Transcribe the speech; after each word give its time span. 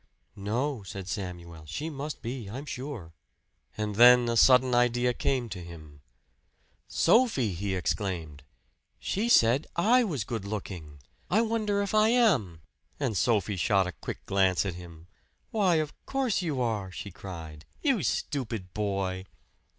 "No," 0.35 0.81
said 0.81 1.07
Samuel. 1.07 1.65
"She 1.67 1.87
must 1.91 2.23
be, 2.23 2.49
I'm 2.49 2.65
sure." 2.65 3.13
And 3.77 3.97
then 3.97 4.27
a 4.29 4.35
sudden 4.35 4.73
idea 4.73 5.13
came 5.13 5.47
to 5.49 5.63
him. 5.63 6.01
"Sophie!" 6.87 7.53
he 7.53 7.75
exclaimed 7.75 8.41
"she 8.97 9.29
said 9.29 9.67
I 9.75 10.03
was 10.03 10.23
good 10.23 10.43
looking! 10.43 11.01
I 11.29 11.41
wonder 11.41 11.83
if 11.83 11.93
I 11.93 12.07
am." 12.09 12.63
And 12.99 13.15
Sophie 13.15 13.57
shot 13.57 13.85
a 13.85 13.91
quick 13.91 14.25
glance 14.25 14.65
at 14.65 14.73
him. 14.73 15.05
"Why, 15.51 15.75
of 15.75 15.93
course 16.07 16.41
you 16.41 16.59
are!" 16.63 16.91
she 16.91 17.11
cried. 17.11 17.65
"You 17.83 18.01
stupid 18.01 18.73
boy!" 18.73 19.25